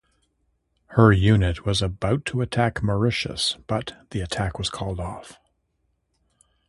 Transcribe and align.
Her 0.97 1.11
unit 1.11 1.63
was 1.63 1.79
about 1.83 2.25
to 2.25 2.41
invade 2.41 2.81
Mauritius, 2.81 3.57
but 3.67 4.03
the 4.09 4.21
attack 4.21 4.57
was 4.57 4.71
called 4.71 4.99
off. 4.99 5.37